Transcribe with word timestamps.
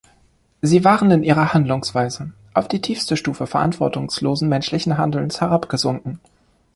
Sie 0.63 0.83
waren 0.83 1.11
in 1.11 1.21
ihrer 1.21 1.53
Handlungsweise 1.53 2.31
auf 2.55 2.67
die 2.67 2.81
tiefste 2.81 3.15
Stufe 3.15 3.45
verantwortungslosen 3.45 4.49
menschlichen 4.49 4.97
Handelns 4.97 5.41
herabgesunken. 5.41 6.19